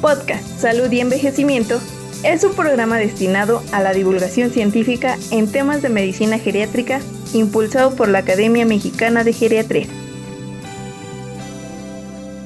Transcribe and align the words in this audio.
Podcast 0.00 0.60
Salud 0.60 0.90
y 0.92 1.00
Envejecimiento 1.00 1.80
es 2.24 2.44
un 2.44 2.54
programa 2.54 2.98
destinado 2.98 3.62
a 3.72 3.82
la 3.82 3.92
divulgación 3.92 4.50
científica 4.50 5.16
en 5.32 5.50
temas 5.50 5.82
de 5.82 5.88
medicina 5.88 6.38
geriátrica 6.38 7.00
impulsado 7.34 7.96
por 7.96 8.08
la 8.08 8.20
Academia 8.20 8.64
Mexicana 8.64 9.24
de 9.24 9.32
Geriatría. 9.32 9.86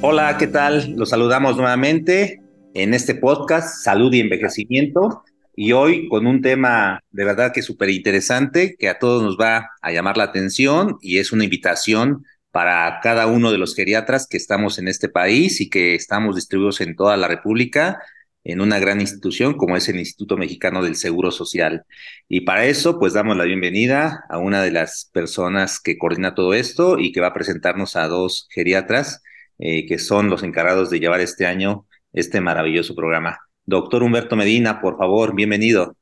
Hola, 0.01 0.37
¿qué 0.39 0.47
tal? 0.47 0.95
Los 0.97 1.11
saludamos 1.11 1.57
nuevamente 1.57 2.41
en 2.75 2.95
este 2.95 3.15
podcast 3.15 3.85
Salud 3.85 4.13
y 4.15 4.21
Envejecimiento 4.21 5.23
y 5.55 5.73
hoy 5.73 6.09
con 6.09 6.27
un 6.27 6.41
tema 6.41 7.01
de 7.11 7.25
verdad 7.25 7.53
que 7.53 7.61
súper 7.61 7.91
interesante 7.91 8.77
que 8.79 8.89
a 8.89 8.99
todos 8.99 9.23
nos 9.23 9.37
va 9.37 9.71
a 9.83 9.93
llamar 9.93 10.17
la 10.17 10.25
atención 10.25 10.97
y 11.03 11.19
es 11.19 11.33
una 11.33 11.45
invitación 11.45 12.25
para 12.53 13.01
cada 13.03 13.27
uno 13.27 13.51
de 13.51 13.59
los 13.59 13.75
geriatras 13.75 14.29
que 14.29 14.37
estamos 14.37 14.79
en 14.79 14.87
este 14.87 15.09
país 15.09 15.61
y 15.61 15.71
que 15.71 15.95
estamos 15.95 16.37
distribuidos 16.37 16.81
en 16.81 16.95
toda 16.95 17.17
la 17.17 17.27
República 17.27 18.01
en 18.45 18.61
una 18.61 18.79
gran 18.79 19.01
institución 19.01 19.57
como 19.57 19.77
es 19.77 19.89
el 19.89 19.99
Instituto 19.99 20.37
Mexicano 20.37 20.83
del 20.83 20.97
Seguro 20.97 21.31
Social. 21.31 21.85
Y 22.29 22.43
para 22.43 22.67
eso, 22.67 22.99
pues 22.99 23.13
damos 23.13 23.37
la 23.37 23.45
bienvenida 23.45 24.25
a 24.29 24.39
una 24.39 24.63
de 24.63 24.73
las 24.73 25.11
personas 25.13 25.81
que 25.81 25.99
coordina 25.99 26.35
todo 26.35 26.55
esto 26.55 26.99
y 26.99 27.13
que 27.13 27.21
va 27.21 27.29
a 27.29 27.35
presentarnos 27.35 27.97
a 27.97 28.09
dos 28.09 28.49
geriatras 28.51 29.23
eh, 29.59 29.87
que 29.87 29.99
son 29.99 30.29
los 30.29 30.43
encargados 30.43 30.91
de 30.91 31.01
llevar 31.01 31.21
este 31.21 31.47
año 31.47 31.87
este 32.13 32.41
maravilloso 32.41 32.95
programa. 32.95 33.39
Doctor 33.65 34.03
Humberto 34.03 34.37
Medina, 34.37 34.81
por 34.81 34.99
favor, 34.99 35.35
bienvenido. 35.35 35.97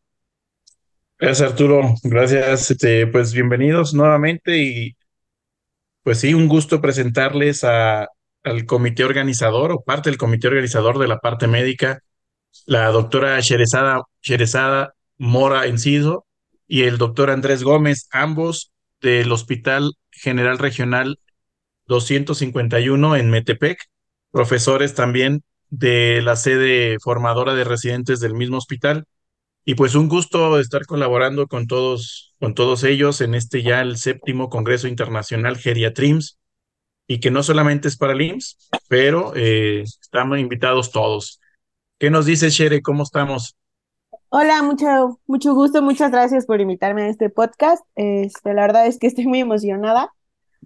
Gracias, 1.18 1.50
Arturo. 1.50 1.94
Gracias. 2.02 2.70
Este, 2.70 3.06
pues 3.06 3.34
bienvenidos 3.34 3.92
nuevamente 3.92 4.56
y 4.56 4.96
pues 6.02 6.20
sí, 6.20 6.34
un 6.34 6.48
gusto 6.48 6.80
presentarles 6.80 7.64
a, 7.64 8.08
al 8.42 8.66
comité 8.66 9.04
organizador 9.04 9.72
o 9.72 9.82
parte 9.82 10.10
del 10.10 10.18
comité 10.18 10.48
organizador 10.48 10.98
de 10.98 11.08
la 11.08 11.18
parte 11.18 11.46
médica, 11.46 12.00
la 12.66 12.88
doctora 12.88 13.38
Sherezada, 13.40 14.94
Mora 15.18 15.66
Enciso 15.66 16.26
y 16.66 16.82
el 16.82 16.98
doctor 16.98 17.30
Andrés 17.30 17.62
Gómez, 17.62 18.08
ambos 18.10 18.72
del 19.00 19.30
Hospital 19.32 19.94
General 20.10 20.58
Regional 20.58 21.18
251 21.86 23.16
en 23.16 23.30
Metepec, 23.30 23.78
profesores 24.30 24.94
también 24.94 25.42
de 25.68 26.20
la 26.22 26.36
sede 26.36 26.98
formadora 27.00 27.54
de 27.54 27.64
residentes 27.64 28.20
del 28.20 28.34
mismo 28.34 28.58
hospital. 28.58 29.04
Y 29.70 29.76
pues 29.76 29.94
un 29.94 30.08
gusto 30.08 30.58
estar 30.58 30.84
colaborando 30.84 31.46
con 31.46 31.68
todos, 31.68 32.34
con 32.40 32.56
todos 32.56 32.82
ellos 32.82 33.20
en 33.20 33.36
este 33.36 33.62
ya 33.62 33.82
el 33.82 33.98
séptimo 33.98 34.48
Congreso 34.48 34.88
Internacional 34.88 35.56
Geriatrims, 35.56 36.40
y 37.06 37.20
que 37.20 37.30
no 37.30 37.44
solamente 37.44 37.86
es 37.86 37.96
para 37.96 38.14
el 38.14 38.20
IMSS, 38.20 38.68
pero 38.88 39.32
eh, 39.36 39.82
estamos 39.82 40.40
invitados 40.40 40.90
todos. 40.90 41.40
¿Qué 42.00 42.10
nos 42.10 42.26
dice 42.26 42.50
Shere? 42.50 42.82
¿Cómo 42.82 43.04
estamos? 43.04 43.54
Hola, 44.30 44.60
mucho, 44.64 45.20
mucho 45.28 45.54
gusto, 45.54 45.82
muchas 45.82 46.10
gracias 46.10 46.46
por 46.46 46.60
invitarme 46.60 47.02
a 47.02 47.08
este 47.08 47.30
podcast. 47.30 47.84
Este, 47.94 48.52
la 48.54 48.62
verdad 48.62 48.88
es 48.88 48.98
que 48.98 49.06
estoy 49.06 49.28
muy 49.28 49.38
emocionada 49.38 50.12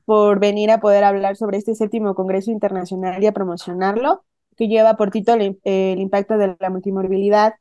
por 0.07 0.41
venir 0.41 0.71
a 0.71 0.81
poder 0.81 1.05
hablar 1.05 1.37
sobre 1.37 1.59
este 1.59 1.75
séptimo 1.75 2.15
Congreso 2.15 2.51
Internacional 2.51 3.23
y 3.23 3.27
a 3.27 3.33
promocionarlo, 3.33 4.25
que 4.57 4.67
lleva 4.67 4.97
por 4.97 5.11
título 5.11 5.45
el, 5.45 5.61
el 5.65 5.99
impacto 5.99 6.39
de 6.39 6.57
la 6.59 6.71
multimorbilidad 6.71 7.57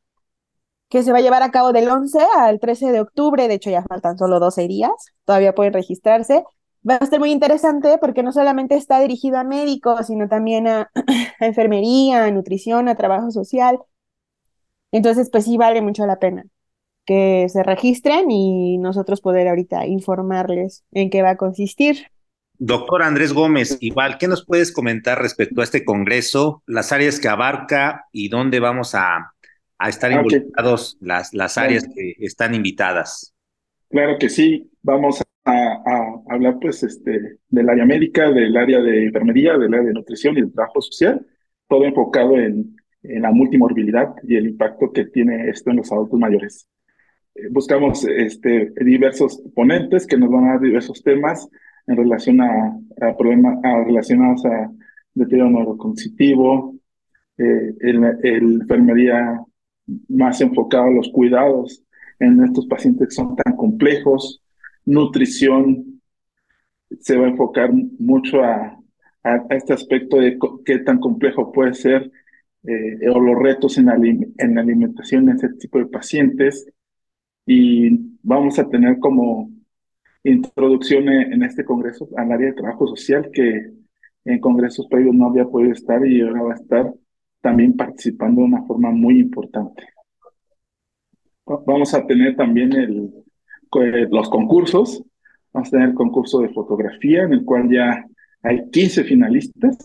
que 0.94 1.02
se 1.02 1.11
va 1.11 1.17
a 1.17 1.22
llevar 1.22 1.41
a 1.41 1.49
cabo 1.49 1.73
del 1.73 1.89
11 1.89 2.19
al 2.38 2.59
13 2.59 2.91
de 2.91 3.02
octubre, 3.02 3.47
de 3.47 3.55
hecho 3.55 3.72
ya 3.72 3.81
faltan 3.81 4.16
solo 4.16 4.39
12 4.39 4.67
días, 4.67 4.91
todavía 5.25 5.55
pueden 5.55 5.73
registrarse. 5.73 6.44
Va 6.88 6.97
a 6.97 7.05
ser 7.08 7.19
muy 7.19 7.31
interesante 7.31 7.97
porque 7.99 8.22
no 8.22 8.31
solamente 8.31 8.75
está 8.75 8.99
dirigido 8.99 9.39
a 9.39 9.44
médicos, 9.44 10.05
sino 10.05 10.30
también 10.30 10.67
a, 10.67 10.91
enfermería, 11.39 12.25
a 12.25 12.31
nutrición, 12.31 12.89
a 12.89 12.95
trabajo 12.95 13.31
social. 13.31 13.80
Entonces, 14.91 15.31
pues 15.31 15.45
sí 15.45 15.58
vale 15.58 15.81
mucho 15.81 16.05
la 16.05 16.19
pena 16.19 16.45
que 17.05 17.47
se 17.49 17.64
registren 17.64 18.30
y 18.30 18.77
nosotros 18.77 19.19
poder 19.19 19.47
ahorita 19.47 19.88
informarles 19.88 20.86
en 20.92 21.10
qué 21.10 21.23
va 21.23 21.31
a 21.31 21.37
consistir. 21.37 22.05
Doctor 22.60 23.02
Andrés 23.02 23.33
Gómez, 23.33 23.80
igual, 23.81 24.20
¿qué 24.20 24.27
nos 24.27 24.45
puedes 24.45 24.71
comentar 24.71 25.20
respecto 25.20 25.61
a 25.61 25.64
este 25.64 25.83
congreso, 25.83 26.61
las 26.67 26.92
áreas 26.92 27.20
que 27.20 27.30
abarca 27.30 28.05
y 28.11 28.30
dónde 28.30 28.60
vamos 28.60 28.93
a, 28.93 29.33
a 29.83 29.89
estar 29.89 30.11
ah, 30.11 30.16
involucrados 30.16 30.98
las, 31.02 31.33
las 31.33 31.58
áreas 31.58 31.86
que 31.94 32.16
están 32.20 32.55
invitadas. 32.55 33.36
Claro 33.89 34.17
que 34.17 34.30
sí, 34.30 34.71
vamos 34.82 35.21
a, 35.21 35.26
hablar 36.30 36.58
pues 36.61 36.83
este, 36.83 37.39
del 37.49 37.70
área 37.70 37.86
médica, 37.86 38.32
del 38.32 38.55
área 38.55 38.80
de 38.80 39.08
enfermería, 39.08 39.58
del 39.58 39.73
área 39.73 39.88
de 39.88 39.93
nutrición 39.93 40.38
y 40.38 40.42
del 40.42 40.54
trabajo 40.54 40.82
social, 40.82 41.26
todo 41.67 41.83
enfocado 41.83 42.38
en, 42.38 42.77
en 43.04 43.22
la 43.22 43.32
multimorbilidad 43.32 44.16
y 44.23 44.38
el 44.38 44.48
impacto 44.48 44.93
que 44.93 45.05
tiene 45.05 45.49
esto 45.49 45.72
en 45.72 45.77
los 45.77 45.92
adultos 45.92 46.17
mayores. 46.17 46.70
Eh, 47.36 47.49
buscamos 47.52 48.05
este, 48.05 48.72
diversos 48.77 49.43
ponentes 49.54 50.08
que 50.08 50.17
nos 50.17 50.32
van 50.32 50.45
a 50.45 50.52
dar 50.54 50.61
diversos 50.61 51.04
temas 51.04 51.49
en 51.88 51.98
relación 51.98 52.39
a, 52.39 52.80
a 53.02 53.17
problemas 53.17 53.58
relacionados 53.86 54.45
a 54.45 54.72
deterioro 55.14 55.49
neurocognitivo, 55.49 56.73
eh, 57.38 57.73
el, 57.82 58.04
el 58.23 58.61
enfermería 58.61 59.43
más 60.08 60.42
enfocado 60.42 60.86
a 60.86 60.92
los 60.92 61.10
cuidados 61.10 61.83
en 62.20 62.44
estos 62.44 62.67
pacientes 62.67 63.10
que 63.10 63.16
son 63.16 63.36
tan 63.36 63.55
complejos. 63.55 64.42
Nutrición 64.86 66.02
se 66.99 67.17
va 67.17 67.26
a 67.26 67.30
enfocar 67.30 67.71
mucho 67.99 68.43
a, 68.43 68.77
a, 69.23 69.45
este 69.49 69.73
aspecto 69.73 70.17
de 70.17 70.38
qué 70.66 70.80
tan 70.80 70.99
complejo 70.99 71.52
puede 71.52 71.73
ser 71.73 72.11
eh, 72.64 73.10
o 73.10 73.20
los 73.20 73.42
retos 73.42 73.77
en, 73.77 73.89
en 74.38 74.55
la 74.55 74.61
alimentación 74.61 75.30
en 75.30 75.36
este 75.36 75.49
tipo 75.54 75.80
de 75.80 75.88
pacientes. 75.88 76.67
Y 77.45 78.17
vamos 78.22 78.58
a 78.60 78.70
tener 78.70 78.99
como 78.99 79.52
introducción 80.23 81.10
en 81.10 81.43
este 81.43 81.66
congreso 81.66 82.08
al 82.16 82.32
área 82.32 82.48
de 82.48 82.54
trabajo 82.54 82.88
social 82.88 83.30
que 83.33 83.73
en 84.26 84.39
congresos 84.39 84.88
previos 84.88 85.14
no 85.14 85.27
había 85.27 85.45
podido 85.45 85.73
estar 85.73 86.05
y 86.08 86.22
ahora 86.22 86.43
va 86.43 86.52
a 86.54 86.55
estar 86.55 86.93
también 87.43 87.76
participando 87.76 88.39
de 88.42 88.48
una 88.48 88.64
forma 88.64 88.89
muy 88.89 89.20
importante. 89.20 89.83
Vamos 91.45 91.93
a 91.93 92.08
tener 92.08 92.37
también 92.37 92.71
el, 92.71 93.11
eh, 93.81 94.08
los 94.09 94.30
concursos. 94.30 95.04
Vamos 95.52 95.67
a 95.67 95.71
tener 95.71 95.89
el 95.89 95.93
concurso 95.93 96.39
de 96.39 96.54
fotografía, 96.54 97.23
en 97.23 97.33
el 97.33 97.43
cual 97.43 97.70
ya 97.70 98.05
hay 98.42 98.70
15 98.71 99.04
finalistas, 99.04 99.77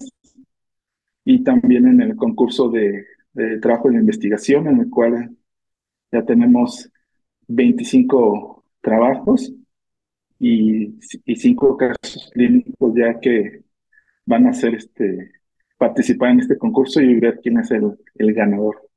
y 1.25 1.43
también 1.43 1.89
en 1.89 2.01
el 2.01 2.15
concurso 2.15 2.71
de, 2.71 3.05
trabajo 3.61 3.91
de 3.91 3.97
investigación, 3.97 4.69
en 4.69 4.79
el 4.79 4.89
cual 4.89 5.37
ya 6.13 6.25
tenemos 6.25 6.89
25 7.49 8.65
trabajos 8.81 9.53
y, 10.39 10.95
y 11.25 11.37
cinco 11.37 11.77
casos 11.77 12.31
clínicos 12.33 12.95
ya 12.95 13.19
que 13.19 13.63
van 14.27 14.47
a 14.47 14.53
ser 14.53 14.77
este, 14.77 15.38
participar 15.79 16.31
en 16.31 16.41
este 16.41 16.59
concurso 16.59 17.01
y 17.01 17.19
ver 17.19 17.41
quién 17.43 17.59
es 17.59 17.71
el, 17.71 17.99
el 18.17 18.35
ganador. 18.35 18.89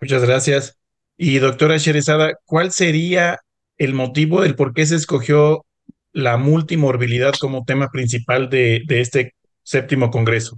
Muchas 0.00 0.24
gracias. 0.24 0.78
Y 1.16 1.38
doctora 1.38 1.76
Sherezada, 1.76 2.38
¿cuál 2.44 2.70
sería 2.70 3.40
el 3.76 3.94
motivo 3.94 4.42
del 4.42 4.54
por 4.54 4.72
qué 4.72 4.86
se 4.86 4.94
escogió 4.96 5.64
la 6.12 6.36
multimorbilidad 6.36 7.32
como 7.40 7.64
tema 7.64 7.88
principal 7.90 8.48
de, 8.48 8.82
de 8.86 9.00
este 9.00 9.34
séptimo 9.62 10.10
congreso? 10.10 10.56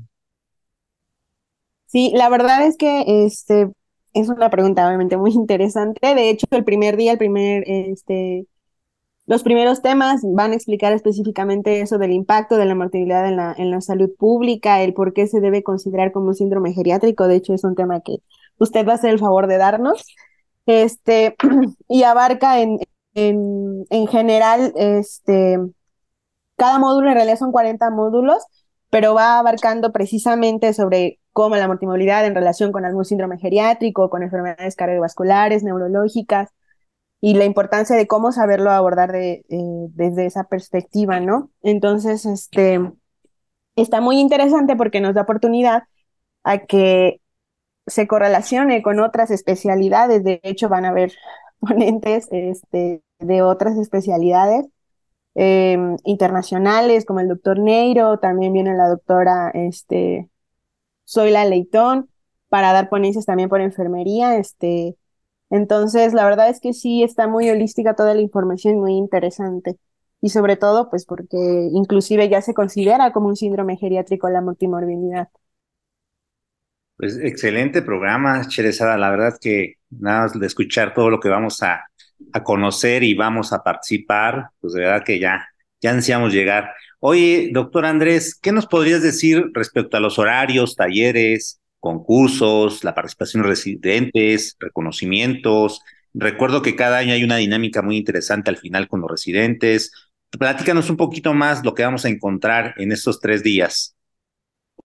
Sí, 1.87 2.13
la 2.15 2.29
verdad 2.29 2.67
es 2.67 2.77
que 2.77 3.25
este 3.25 3.69
es 4.13 4.29
una 4.29 4.51
pregunta 4.51 4.87
obviamente 4.87 5.17
muy 5.17 5.33
interesante. 5.33 6.15
De 6.15 6.31
hecho, 6.31 6.47
el 6.51 6.65
primer 6.65 6.97
día, 6.97 7.13
el 7.13 7.19
primer 7.19 7.65
este, 7.67 8.47
los 9.31 9.45
primeros 9.45 9.81
temas 9.81 10.23
van 10.25 10.51
a 10.51 10.57
explicar 10.57 10.93
específicamente 10.93 11.81
eso 11.83 11.99
del 11.99 12.11
impacto 12.11 12.57
de 12.57 12.65
la 12.65 12.75
mortalidad 12.75 13.29
en 13.29 13.37
la, 13.37 13.55
en 13.57 13.71
la 13.71 13.81
salud 13.81 14.11
pública, 14.19 14.83
el 14.83 14.93
por 14.93 15.13
qué 15.13 15.29
se 15.29 15.39
debe 15.41 15.63
considerar 15.63 16.11
como 16.11 16.35
síndrome 16.35 16.73
geriátrico. 16.73 17.29
De 17.29 17.37
hecho, 17.37 17.55
es 17.55 17.63
un 17.63 17.77
tema 17.77 18.01
que 18.01 18.17
usted 18.59 18.85
va 18.85 18.91
a 18.91 18.95
hacer 18.97 19.11
el 19.11 19.21
favor 19.21 19.47
de 19.47 19.57
darnos. 19.57 20.05
Este, 20.67 21.37
y 21.89 22.03
abarca 22.03 22.59
en, 22.61 22.79
en, 23.15 23.87
en 23.91 24.09
general, 24.09 24.73
este, 24.75 25.61
cada 26.57 26.81
módulo 26.81 27.11
en 27.11 27.15
realidad 27.15 27.39
son 27.39 27.53
40 27.53 27.89
módulos, 27.91 28.45
pero 28.91 29.15
va 29.15 29.39
abarcando 29.39 29.93
precisamente 29.93 30.75
sobre 30.75 31.21
cómo 31.33 31.55
la 31.55 31.69
mortalidad 31.69 32.27
en 32.27 32.35
relación 32.35 32.73
con 32.73 32.85
algún 32.85 33.05
síndrome 33.05 33.39
geriátrico, 33.39 34.11
con 34.11 34.25
enfermedades 34.25 34.75
cardiovasculares, 34.75 35.63
neurológicas, 35.63 36.51
y 37.21 37.35
la 37.35 37.45
importancia 37.45 37.97
de 37.97 38.07
cómo 38.07 38.33
saberlo 38.33 38.71
abordar 38.71 39.13
de, 39.13 39.45
eh, 39.49 39.87
desde 39.91 40.27
esa 40.27 40.45
perspectiva, 40.45 41.21
¿no? 41.21 41.51
Entonces, 41.63 42.25
este, 42.27 42.81
está 43.77 44.01
muy 44.01 44.19
interesante 44.19 44.77
porque 44.77 45.01
nos 45.01 45.15
da 45.15 45.23
oportunidad 45.23 45.85
a 46.45 46.59
que 46.59 47.21
se 47.87 48.07
correlacione 48.07 48.83
con 48.83 49.01
otras 49.01 49.31
especialidades. 49.31 50.25
De 50.25 50.41
hecho, 50.43 50.69
van 50.69 50.85
a 50.85 50.91
haber 50.91 51.13
ponentes 51.61 52.29
este, 52.31 53.03
de 53.19 53.43
otras 53.43 53.77
especialidades 53.79 54.67
em, 55.35 55.97
internacionales, 56.05 57.05
como 57.05 57.21
el 57.21 57.29
doctor 57.29 57.59
Neiro, 57.59 58.19
también 58.19 58.53
viene 58.53 58.75
la 58.75 58.89
doctora 58.89 59.51
este, 59.55 60.29
Zoila 61.09 61.45
Leitón, 61.45 62.09
para 62.49 62.73
dar 62.73 62.89
ponencias 62.89 63.27
también 63.27 63.49
por 63.49 63.61
enfermería, 63.61 64.37
este, 64.37 64.97
entonces 65.51 66.15
la 66.15 66.25
verdad 66.25 66.49
es 66.51 66.61
que 66.61 66.73
sí 66.73 67.03
está 67.03 67.29
muy 67.29 67.51
holística 67.51 67.95
toda 67.97 68.15
la 68.15 68.21
información, 68.23 68.81
muy 68.81 68.95
interesante. 68.95 69.79
Y 70.23 70.31
sobre 70.31 70.57
todo, 70.57 70.91
pues 70.91 71.07
porque 71.07 71.37
inclusive 71.73 72.29
ya 72.29 72.43
se 72.43 72.55
considera 72.55 73.13
como 73.13 73.29
un 73.29 73.37
síndrome 73.37 73.77
geriátrico 73.77 74.29
la 74.31 74.43
multimorbilidad. 74.43 75.29
Pues 76.97 77.19
excelente 77.19 77.83
programa, 77.83 78.47
Cherezada. 78.47 78.99
La 78.99 79.11
verdad 79.11 79.39
que 79.41 79.77
nada 79.91 80.23
más 80.23 80.39
de 80.39 80.47
escuchar 80.47 80.93
todo 80.95 81.09
lo 81.11 81.19
que 81.21 81.31
vamos 81.31 81.63
a, 81.63 81.85
a 82.33 82.45
conocer 82.45 83.03
y 83.03 83.15
vamos 83.15 83.53
a 83.53 83.63
participar, 83.63 84.51
pues 84.61 84.75
de 84.75 84.81
verdad 84.83 85.03
que 85.05 85.19
ya, 85.19 85.49
ya 85.81 85.91
ansiamos 85.93 86.33
llegar. 86.33 86.71
Oye, 87.01 87.51
doctor 87.53 87.87
Andrés, 87.87 88.39
¿qué 88.41 88.53
nos 88.53 88.67
podrías 88.67 89.03
decir 89.03 89.47
respecto 89.55 89.97
a 89.97 90.01
los 90.01 90.19
horarios, 90.19 90.77
talleres, 90.77 91.60
concursos, 91.81 92.85
la 92.85 92.95
participación 92.95 93.43
de 93.43 93.49
residentes, 93.49 94.57
reconocimientos? 94.61 95.83
Recuerdo 96.15 96.63
que 96.63 96.77
cada 96.77 96.99
año 96.99 97.15
hay 97.15 97.25
una 97.25 97.37
dinámica 97.37 97.83
muy 97.83 97.97
interesante 97.97 98.51
al 98.51 98.57
final 98.57 98.89
con 98.89 99.01
los 99.01 99.11
residentes. 99.11 99.93
Platícanos 100.31 100.91
un 100.91 100.97
poquito 100.97 101.35
más 101.35 101.65
lo 101.65 101.75
que 101.75 101.83
vamos 101.83 102.05
a 102.05 102.09
encontrar 102.09 102.75
en 102.77 102.93
estos 102.93 103.21
tres 103.21 103.43
días. 103.43 103.97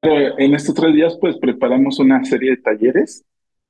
En 0.01 0.53
estos 0.53 0.75
tres 0.75 0.94
días, 0.94 1.18
pues 1.19 1.38
preparamos 1.38 2.00
una 2.00 2.24
serie 2.25 2.51
de 2.51 2.57
talleres 2.57 3.24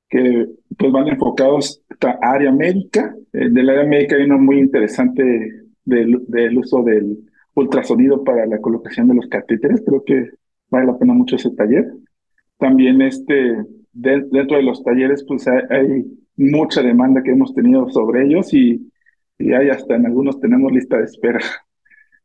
que 0.09 0.47
pues 0.77 0.91
van 0.91 1.07
enfocados 1.07 1.81
a 2.01 2.17
área 2.21 2.51
médica. 2.51 3.15
Eh, 3.33 3.49
del 3.49 3.69
área 3.69 3.85
médica 3.85 4.15
hay 4.15 4.23
uno 4.23 4.37
muy 4.37 4.59
interesante 4.59 5.23
del, 5.83 6.57
uso 6.57 6.83
del 6.83 7.17
ultrasonido 7.53 8.23
para 8.23 8.45
la 8.45 8.59
colocación 8.59 9.07
de 9.07 9.15
los 9.15 9.27
catéteres. 9.27 9.81
Creo 9.85 10.03
que 10.03 10.31
vale 10.69 10.87
la 10.87 10.97
pena 10.97 11.13
mucho 11.13 11.35
ese 11.35 11.51
taller. 11.51 11.85
También 12.57 13.01
este, 13.01 13.57
dentro 13.93 14.57
de 14.57 14.63
los 14.63 14.83
talleres, 14.83 15.23
pues 15.27 15.47
hay, 15.47 16.05
mucha 16.37 16.81
demanda 16.81 17.23
que 17.23 17.31
hemos 17.31 17.53
tenido 17.53 17.89
sobre 17.89 18.25
ellos 18.25 18.53
y, 18.53 18.91
y 19.37 19.53
hay 19.53 19.69
hasta 19.69 19.95
en 19.95 20.05
algunos 20.05 20.39
tenemos 20.41 20.69
lista 20.71 20.97
de 20.97 21.05
espera. 21.05 21.39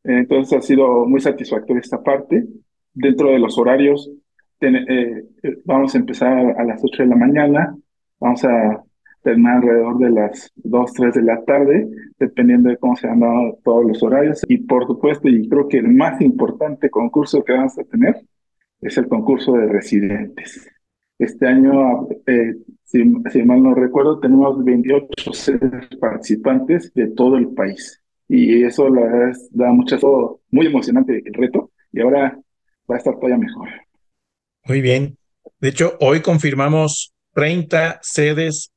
Entonces 0.02 0.58
ha 0.58 0.60
sido 0.60 1.06
muy 1.06 1.20
satisfactoria 1.20 1.80
esta 1.80 2.02
parte 2.02 2.44
dentro 2.94 3.30
de 3.30 3.38
los 3.38 3.56
horarios, 3.58 4.10
eh, 4.60 5.24
eh, 5.42 5.56
vamos 5.64 5.94
a 5.94 5.98
empezar 5.98 6.54
a 6.58 6.64
las 6.64 6.82
8 6.82 7.02
de 7.02 7.08
la 7.08 7.16
mañana, 7.16 7.76
vamos 8.18 8.44
a 8.44 8.82
terminar 9.22 9.56
alrededor 9.56 9.98
de 9.98 10.10
las 10.10 10.50
2, 10.56 10.92
3 10.92 11.14
de 11.14 11.22
la 11.22 11.42
tarde, 11.44 11.88
dependiendo 12.18 12.68
de 12.68 12.76
cómo 12.76 12.96
se 12.96 13.08
han 13.08 13.20
dado 13.20 13.58
todos 13.64 13.86
los 13.86 14.02
horarios. 14.02 14.42
Y 14.48 14.58
por 14.58 14.86
supuesto, 14.86 15.28
y 15.28 15.48
creo 15.48 15.68
que 15.68 15.78
el 15.78 15.88
más 15.88 16.20
importante 16.20 16.90
concurso 16.90 17.42
que 17.42 17.52
vamos 17.52 17.78
a 17.78 17.84
tener 17.84 18.16
es 18.80 18.96
el 18.98 19.08
concurso 19.08 19.52
de 19.52 19.66
residentes. 19.66 20.68
Este 21.18 21.46
año, 21.46 22.08
eh, 22.26 22.54
si, 22.84 23.04
mal 23.04 23.62
no 23.62 23.74
recuerdo, 23.74 24.20
tenemos 24.20 24.64
28 24.64 25.06
participantes 26.00 26.92
de 26.94 27.08
todo 27.08 27.36
el 27.36 27.48
país. 27.48 28.02
Y 28.26 28.64
eso 28.64 28.88
la 28.88 29.02
verdad 29.02 29.36
da 29.50 29.70
mucho, 29.72 30.40
muy 30.50 30.66
emocionante 30.66 31.22
el 31.24 31.34
reto. 31.34 31.72
Y 31.92 32.00
ahora 32.00 32.38
va 32.90 32.94
a 32.94 32.98
estar 32.98 33.14
todavía 33.16 33.36
mejor. 33.36 33.68
Muy 34.64 34.80
bien. 34.80 35.18
De 35.60 35.68
hecho, 35.68 35.96
hoy 36.00 36.20
confirmamos 36.20 37.12
30 37.34 37.98
sedes 38.02 38.72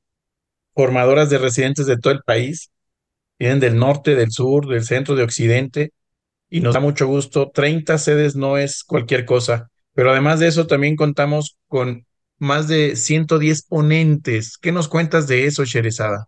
formadoras 0.73 1.29
de 1.29 1.37
residentes 1.37 1.85
de 1.85 1.97
todo 1.97 2.13
el 2.13 2.23
país. 2.23 2.71
Vienen 3.39 3.59
del 3.59 3.77
norte, 3.77 4.15
del 4.15 4.31
sur, 4.31 4.67
del 4.67 4.83
centro, 4.83 5.15
de 5.15 5.23
occidente. 5.23 5.91
Y 6.49 6.61
nos 6.61 6.73
da 6.73 6.79
mucho 6.79 7.07
gusto. 7.07 7.51
30 7.51 7.97
sedes 7.97 8.35
no 8.35 8.57
es 8.57 8.83
cualquier 8.83 9.25
cosa. 9.25 9.71
Pero 9.93 10.11
además 10.11 10.39
de 10.39 10.47
eso, 10.47 10.67
también 10.67 10.95
contamos 10.95 11.57
con 11.67 12.05
más 12.39 12.67
de 12.67 12.95
110 12.95 13.63
ponentes. 13.63 14.57
¿Qué 14.57 14.71
nos 14.71 14.87
cuentas 14.87 15.27
de 15.27 15.45
eso, 15.45 15.65
Sherezada? 15.65 16.27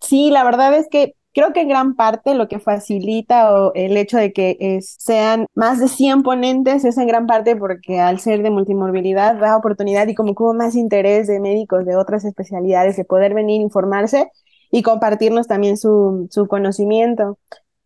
Sí, 0.00 0.30
la 0.30 0.44
verdad 0.44 0.74
es 0.74 0.88
que 0.90 1.14
Creo 1.34 1.54
que 1.54 1.62
en 1.62 1.68
gran 1.68 1.94
parte 1.96 2.34
lo 2.34 2.46
que 2.46 2.58
facilita 2.58 3.54
o 3.54 3.72
el 3.74 3.96
hecho 3.96 4.18
de 4.18 4.34
que 4.34 4.80
sean 4.82 5.46
más 5.54 5.80
de 5.80 5.88
100 5.88 6.22
ponentes 6.22 6.84
es 6.84 6.98
en 6.98 7.06
gran 7.06 7.26
parte 7.26 7.56
porque 7.56 8.00
al 8.00 8.20
ser 8.20 8.42
de 8.42 8.50
multimorbilidad 8.50 9.36
da 9.36 9.56
oportunidad 9.56 10.06
y 10.08 10.14
como 10.14 10.32
hubo 10.32 10.52
más 10.52 10.74
interés 10.74 11.28
de 11.28 11.40
médicos 11.40 11.86
de 11.86 11.96
otras 11.96 12.26
especialidades 12.26 12.96
de 12.96 13.06
poder 13.06 13.32
venir, 13.32 13.62
informarse 13.62 14.30
y 14.70 14.82
compartirnos 14.82 15.46
también 15.46 15.78
su, 15.78 16.28
su 16.30 16.46
conocimiento. 16.48 17.38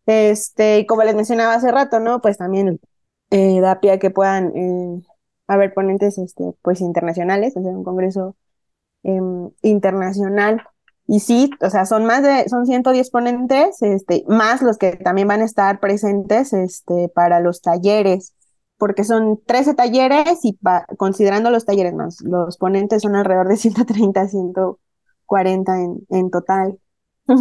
Este, 0.05 0.85
como 0.85 1.03
les 1.03 1.15
mencionaba 1.15 1.53
hace 1.53 1.71
rato, 1.71 1.99
¿no? 2.01 2.19
Pues 2.21 2.37
también 2.37 2.81
eh, 3.31 3.59
da 3.61 3.79
pie 3.79 3.93
a 3.93 3.99
que 3.99 4.11
puedan 4.11 4.55
eh, 4.55 5.01
haber 5.47 5.73
ponentes 5.73 6.17
este, 6.17 6.53
pues 6.61 6.81
internacionales, 6.81 7.57
hacer 7.57 7.75
un 7.75 7.83
congreso 7.83 8.35
em, 9.03 9.49
internacional 9.61 10.63
y 11.07 11.21
sí, 11.21 11.49
o 11.61 11.69
sea, 11.69 11.85
son 11.85 12.05
más 12.05 12.21
de, 12.21 12.49
son 12.49 12.65
110 12.65 13.09
ponentes, 13.11 13.81
este, 13.81 14.25
más 14.27 14.61
los 14.61 14.77
que 14.77 14.97
también 14.97 15.27
van 15.29 15.41
a 15.41 15.45
estar 15.45 15.79
presentes, 15.79 16.51
este, 16.51 17.07
para 17.09 17.39
los 17.39 17.61
talleres, 17.61 18.33
porque 18.77 19.05
son 19.05 19.41
13 19.45 19.73
talleres 19.73 20.39
y 20.43 20.57
considerando 20.97 21.49
los 21.49 21.65
talleres 21.65 21.93
más, 21.93 22.21
los 22.21 22.57
ponentes 22.57 23.03
son 23.03 23.15
alrededor 23.15 23.47
de 23.47 23.55
130, 23.57 24.27
140 24.27 25.81
en, 25.81 26.05
en 26.09 26.29
total. 26.29 26.77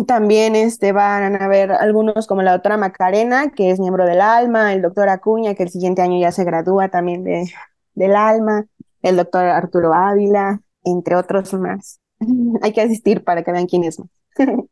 También 0.07 0.57
este, 0.57 0.93
van 0.93 1.37
a 1.37 1.45
haber 1.45 1.71
algunos 1.73 2.27
como 2.27 2.43
la 2.43 2.53
doctora 2.53 2.77
Macarena, 2.77 3.51
que 3.51 3.71
es 3.71 3.79
miembro 3.79 4.05
del 4.05 4.21
ALMA, 4.21 4.73
el 4.73 4.83
doctor 4.83 5.09
Acuña, 5.09 5.55
que 5.55 5.63
el 5.63 5.69
siguiente 5.71 6.03
año 6.03 6.19
ya 6.21 6.33
se 6.33 6.45
gradúa 6.45 6.89
también 6.89 7.23
de, 7.23 7.53
del 7.95 8.17
ALMA, 8.17 8.67
el 9.03 9.17
doctor 9.17 9.45
Arturo 9.45 9.95
Ávila, 9.95 10.61
entre 10.85 11.15
otros 11.17 11.53
más. 11.55 12.01
hay 12.63 12.73
que 12.73 12.81
asistir 12.81 13.23
para 13.23 13.45
que 13.45 13.53
vean 13.53 13.67
quién 13.67 13.85
es. 13.85 13.99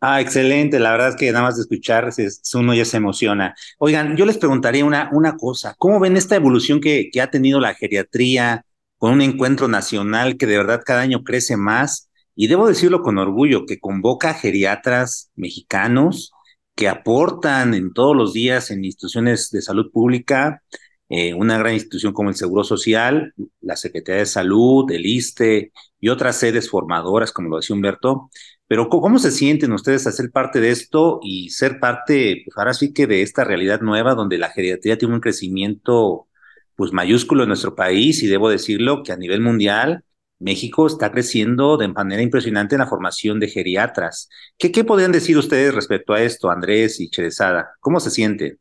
Ah, 0.00 0.20
excelente. 0.20 0.78
La 0.78 0.92
verdad 0.92 1.08
es 1.08 1.16
que 1.16 1.32
nada 1.32 1.46
más 1.46 1.56
de 1.56 1.62
escuchar, 1.62 2.08
uno 2.54 2.72
ya 2.72 2.84
se 2.84 2.98
emociona. 2.98 3.56
Oigan, 3.78 4.16
yo 4.16 4.26
les 4.26 4.38
preguntaría 4.38 4.84
una, 4.84 5.10
una 5.12 5.36
cosa. 5.36 5.74
¿Cómo 5.76 5.98
ven 5.98 6.16
esta 6.16 6.36
evolución 6.36 6.80
que, 6.80 7.10
que 7.12 7.20
ha 7.20 7.32
tenido 7.32 7.58
la 7.58 7.74
geriatría 7.74 8.64
con 8.96 9.12
un 9.14 9.22
encuentro 9.22 9.66
nacional 9.66 10.36
que 10.36 10.46
de 10.46 10.56
verdad 10.56 10.82
cada 10.86 11.00
año 11.00 11.24
crece 11.24 11.56
más? 11.56 12.07
Y 12.40 12.46
debo 12.46 12.68
decirlo 12.68 13.02
con 13.02 13.18
orgullo, 13.18 13.66
que 13.66 13.80
convoca 13.80 14.32
geriatras 14.32 15.32
mexicanos 15.34 16.30
que 16.76 16.88
aportan 16.88 17.74
en 17.74 17.92
todos 17.92 18.14
los 18.14 18.32
días 18.32 18.70
en 18.70 18.84
instituciones 18.84 19.50
de 19.50 19.60
salud 19.60 19.90
pública, 19.90 20.62
eh, 21.08 21.34
una 21.34 21.58
gran 21.58 21.74
institución 21.74 22.12
como 22.12 22.28
el 22.30 22.36
Seguro 22.36 22.62
Social, 22.62 23.34
la 23.60 23.74
Secretaría 23.74 24.20
de 24.20 24.26
Salud, 24.26 24.88
el 24.92 25.04
ISTE 25.04 25.72
y 25.98 26.10
otras 26.10 26.36
sedes 26.36 26.70
formadoras, 26.70 27.32
como 27.32 27.48
lo 27.48 27.56
decía 27.56 27.74
Humberto. 27.74 28.30
Pero 28.68 28.88
¿cómo 28.88 29.18
se 29.18 29.32
sienten 29.32 29.72
ustedes 29.72 30.06
a 30.06 30.12
ser 30.12 30.30
parte 30.30 30.60
de 30.60 30.70
esto 30.70 31.18
y 31.24 31.50
ser 31.50 31.80
parte, 31.80 32.42
pues 32.44 32.56
ahora 32.56 32.72
sí 32.72 32.92
que 32.92 33.08
de 33.08 33.22
esta 33.22 33.42
realidad 33.42 33.80
nueva 33.80 34.14
donde 34.14 34.38
la 34.38 34.50
geriatría 34.50 34.96
tiene 34.96 35.14
un 35.14 35.20
crecimiento 35.20 36.28
pues 36.76 36.92
mayúsculo 36.92 37.42
en 37.42 37.48
nuestro 37.48 37.74
país 37.74 38.22
y 38.22 38.28
debo 38.28 38.48
decirlo 38.48 39.02
que 39.02 39.10
a 39.10 39.16
nivel 39.16 39.40
mundial 39.40 40.04
México 40.38 40.86
está 40.86 41.10
creciendo 41.10 41.76
de 41.76 41.88
manera 41.88 42.22
impresionante 42.22 42.74
en 42.74 42.80
la 42.80 42.86
formación 42.86 43.40
de 43.40 43.48
geriatras. 43.48 44.28
¿Qué, 44.56 44.70
qué 44.70 44.84
podrían 44.84 45.12
decir 45.12 45.36
ustedes 45.36 45.74
respecto 45.74 46.12
a 46.12 46.22
esto, 46.22 46.50
Andrés 46.50 47.00
y 47.00 47.10
Cherezada? 47.10 47.72
¿Cómo 47.80 48.00
se 48.00 48.10
sienten? 48.10 48.58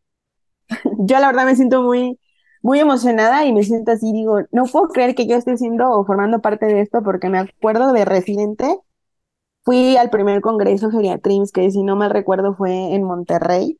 Yo 1.00 1.19
la 1.19 1.27
verdad 1.27 1.46
me 1.46 1.55
siento 1.55 1.81
muy, 1.84 2.19
muy 2.62 2.79
emocionada 2.79 3.46
y 3.46 3.53
me 3.53 3.63
siento 3.63 3.91
así, 3.91 4.12
digo, 4.12 4.41
no 4.51 4.65
puedo 4.65 4.89
creer 4.89 5.15
que 5.15 5.27
yo 5.27 5.36
esté 5.36 5.57
siendo 5.57 5.89
o 5.89 6.05
formando 6.05 6.41
parte 6.41 6.65
de 6.65 6.81
esto 6.81 7.01
porque 7.03 7.29
me 7.29 7.39
acuerdo 7.39 7.93
de 7.93 8.05
residente, 8.05 8.67
fui 9.63 9.98
al 9.98 10.10
primer 10.10 10.41
congreso 10.41 10.89
Geriatrims, 10.91 11.51
que 11.51 11.69
si 11.72 11.84
no 11.84 11.96
mal 11.96 12.10
recuerdo 12.12 12.55
fue 12.55 12.93
en 12.96 13.03
Monterrey, 13.03 13.79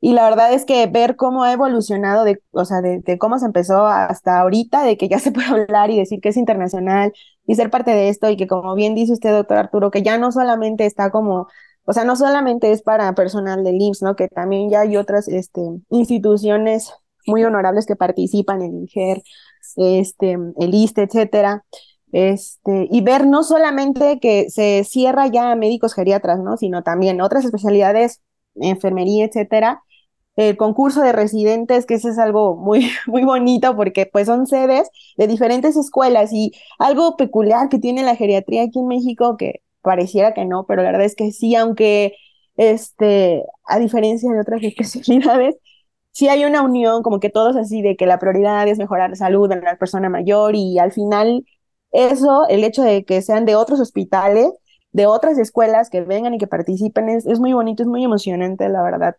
y 0.00 0.12
la 0.12 0.28
verdad 0.28 0.52
es 0.52 0.64
que 0.64 0.86
ver 0.86 1.16
cómo 1.16 1.44
ha 1.44 1.52
evolucionado, 1.52 2.24
de, 2.24 2.42
o 2.50 2.64
sea, 2.64 2.82
de, 2.82 3.18
cómo 3.18 3.38
se 3.38 3.46
empezó 3.46 3.86
hasta 3.86 4.40
ahorita, 4.40 4.82
de 4.84 4.96
que 4.96 5.08
ya 5.08 5.18
se 5.18 5.32
puede 5.32 5.48
hablar 5.48 5.90
y 5.90 5.98
decir 5.98 6.20
que 6.20 6.28
es 6.30 6.36
internacional 6.36 7.12
y 7.46 7.54
ser 7.54 7.70
parte 7.70 7.92
de 7.92 8.08
esto 8.08 8.28
y 8.28 8.36
que 8.36 8.46
como 8.46 8.74
bien 8.74 8.94
dice 8.94 9.12
usted, 9.14 9.32
doctor 9.32 9.58
Arturo, 9.58 9.90
que 9.90 10.02
ya 10.02 10.18
no 10.18 10.32
solamente 10.32 10.86
está 10.86 11.10
como, 11.10 11.48
o 11.84 11.92
sea, 11.92 12.04
no 12.04 12.16
solamente 12.16 12.72
es 12.72 12.82
para 12.82 13.14
personal 13.14 13.64
del 13.64 13.80
IMSS, 13.80 14.02
¿no? 14.02 14.16
Que 14.16 14.28
también 14.28 14.70
ya 14.70 14.80
hay 14.80 14.96
otras 14.96 15.28
este, 15.28 15.60
instituciones 15.90 16.92
muy 17.26 17.44
honorables 17.44 17.86
que 17.86 17.96
participan 17.96 18.62
el 18.62 18.86
GER, 18.88 19.22
este, 19.76 20.38
el 20.58 20.74
ISTE, 20.74 21.02
etcétera. 21.02 21.64
Este, 22.12 22.86
y 22.90 23.00
ver 23.00 23.26
no 23.26 23.42
solamente 23.42 24.20
que 24.20 24.48
se 24.48 24.84
cierra 24.84 25.26
ya 25.26 25.50
a 25.50 25.56
médicos 25.56 25.94
geriatras, 25.94 26.38
¿no? 26.38 26.56
Sino 26.56 26.82
también 26.82 27.20
otras 27.20 27.44
especialidades, 27.44 28.22
enfermería, 28.56 29.24
etcétera. 29.26 29.82
El 30.36 30.56
concurso 30.56 31.00
de 31.02 31.12
residentes, 31.12 31.86
que 31.86 31.94
eso 31.94 32.08
es 32.08 32.18
algo 32.18 32.56
muy, 32.56 32.90
muy 33.06 33.24
bonito 33.24 33.76
porque 33.76 34.06
pues 34.06 34.26
son 34.26 34.46
sedes 34.46 34.90
de 35.16 35.26
diferentes 35.28 35.76
escuelas 35.76 36.32
y 36.32 36.52
algo 36.78 37.16
peculiar 37.16 37.68
que 37.68 37.78
tiene 37.78 38.02
la 38.02 38.16
geriatría 38.16 38.62
aquí 38.64 38.80
en 38.80 38.88
México 38.88 39.36
que 39.36 39.62
pareciera 39.82 40.34
que 40.34 40.44
no, 40.44 40.66
pero 40.66 40.82
la 40.82 40.90
verdad 40.90 41.06
es 41.06 41.14
que 41.14 41.30
sí, 41.32 41.54
aunque 41.54 42.14
este, 42.56 43.44
a 43.66 43.78
diferencia 43.78 44.30
de 44.32 44.40
otras 44.40 44.62
especialidades, 44.64 45.56
sí 46.12 46.28
hay 46.28 46.44
una 46.44 46.62
unión, 46.62 47.02
como 47.02 47.20
que 47.20 47.30
todos 47.30 47.56
así, 47.56 47.82
de 47.82 47.96
que 47.96 48.06
la 48.06 48.18
prioridad 48.18 48.66
es 48.68 48.78
mejorar 48.78 49.10
la 49.10 49.16
salud 49.16 49.50
en 49.52 49.62
la 49.62 49.76
persona 49.76 50.08
mayor 50.08 50.54
y 50.56 50.78
al 50.78 50.92
final 50.92 51.44
eso, 51.92 52.46
el 52.48 52.64
hecho 52.64 52.82
de 52.82 53.04
que 53.04 53.22
sean 53.22 53.44
de 53.44 53.56
otros 53.56 53.80
hospitales, 53.80 54.50
de 54.94 55.06
otras 55.06 55.38
escuelas 55.38 55.90
que 55.90 56.00
vengan 56.02 56.34
y 56.34 56.38
que 56.38 56.46
participen, 56.46 57.10
es, 57.10 57.26
es 57.26 57.40
muy 57.40 57.52
bonito, 57.52 57.82
es 57.82 57.88
muy 57.88 58.04
emocionante, 58.04 58.68
la 58.70 58.82
verdad. 58.82 59.16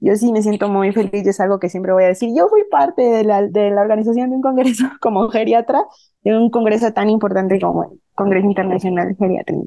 Yo 0.00 0.16
sí 0.16 0.32
me 0.32 0.42
siento 0.42 0.68
muy 0.68 0.92
feliz, 0.92 1.26
es 1.26 1.38
algo 1.38 1.60
que 1.60 1.68
siempre 1.68 1.92
voy 1.92 2.04
a 2.04 2.08
decir. 2.08 2.30
Yo 2.36 2.48
fui 2.48 2.62
parte 2.70 3.02
de 3.02 3.24
la, 3.24 3.42
de 3.42 3.70
la 3.70 3.82
organización 3.82 4.30
de 4.30 4.36
un 4.36 4.42
congreso 4.42 4.84
como 5.00 5.28
geriatra, 5.28 5.84
de 6.24 6.36
un 6.36 6.50
congreso 6.50 6.92
tan 6.92 7.10
importante 7.10 7.60
como 7.60 7.84
el 7.84 8.00
Congreso 8.14 8.46
Internacional 8.46 9.08
de 9.10 9.14
Geriatría. 9.16 9.62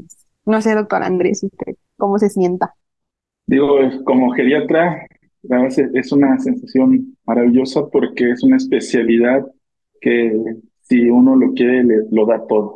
No 0.45 0.61
sé, 0.61 0.75
doctor 0.75 1.03
Andrés, 1.03 1.43
usted, 1.43 1.75
¿cómo 1.97 2.19
se 2.19 2.29
sienta? 2.29 2.75
Digo, 3.47 3.77
como 4.03 4.31
geriatra, 4.31 5.07
es 5.93 6.11
una 6.11 6.37
sensación 6.39 7.15
maravillosa 7.25 7.87
porque 7.91 8.31
es 8.31 8.43
una 8.43 8.57
especialidad 8.57 9.45
que 10.01 10.37
si 10.81 11.09
uno 11.09 11.35
lo 11.35 11.53
quiere, 11.53 11.83
le, 11.83 11.95
lo 12.11 12.25
da 12.25 12.45
todo. 12.47 12.74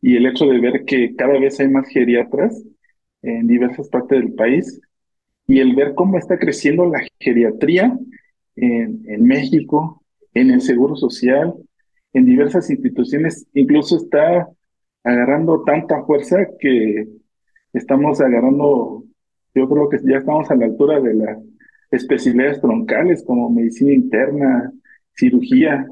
Y 0.00 0.16
el 0.16 0.26
hecho 0.26 0.46
de 0.46 0.60
ver 0.60 0.84
que 0.84 1.14
cada 1.16 1.38
vez 1.38 1.58
hay 1.60 1.68
más 1.68 1.88
geriatras 1.88 2.62
en 3.22 3.46
diversas 3.46 3.88
partes 3.88 4.20
del 4.20 4.34
país 4.34 4.80
y 5.46 5.60
el 5.60 5.74
ver 5.74 5.94
cómo 5.94 6.18
está 6.18 6.38
creciendo 6.38 6.86
la 6.86 7.00
geriatría 7.18 7.98
en, 8.56 9.02
en 9.06 9.24
México, 9.24 10.02
en 10.34 10.50
el 10.50 10.60
Seguro 10.60 10.94
Social, 10.94 11.54
en 12.12 12.26
diversas 12.26 12.70
instituciones, 12.70 13.46
incluso 13.54 13.96
está 13.96 14.48
agarrando 15.04 15.62
tanta 15.64 16.02
fuerza 16.04 16.36
que 16.58 17.08
estamos 17.72 18.20
agarrando, 18.20 19.04
yo 19.54 19.68
creo 19.68 19.88
que 19.88 19.98
ya 20.04 20.18
estamos 20.18 20.50
a 20.50 20.56
la 20.56 20.66
altura 20.66 21.00
de 21.00 21.14
las 21.14 21.38
especialidades 21.90 22.60
troncales 22.60 23.24
como 23.24 23.50
medicina 23.50 23.92
interna, 23.92 24.72
cirugía, 25.14 25.86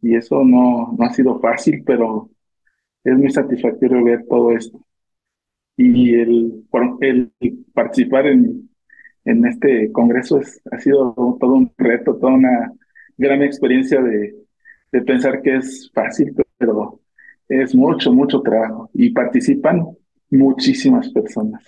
y 0.00 0.16
eso 0.16 0.44
no, 0.44 0.94
no 0.98 1.04
ha 1.04 1.12
sido 1.12 1.38
fácil, 1.40 1.82
pero 1.84 2.30
es 3.04 3.16
muy 3.16 3.30
satisfactorio 3.30 4.04
ver 4.04 4.24
todo 4.28 4.52
esto. 4.52 4.80
Y 5.76 6.14
el, 6.14 6.64
el 7.00 7.32
participar 7.72 8.26
en, 8.26 8.70
en 9.24 9.46
este 9.46 9.90
congreso 9.92 10.38
es, 10.40 10.60
ha 10.70 10.78
sido 10.78 11.14
todo 11.40 11.54
un 11.54 11.72
reto, 11.78 12.16
toda 12.16 12.34
una 12.34 12.72
gran 13.16 13.42
experiencia 13.42 14.00
de, 14.02 14.34
de 14.92 15.02
pensar 15.02 15.42
que 15.42 15.56
es 15.56 15.90
fácil, 15.94 16.34
pero 16.58 17.00
es 17.48 17.74
mucho, 17.74 18.12
mucho 18.12 18.40
trabajo 18.40 18.90
y 18.94 19.10
participan 19.10 19.86
muchísimas 20.30 21.10
personas. 21.10 21.64